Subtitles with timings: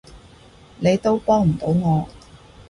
[0.79, 2.07] 你都幫唔到我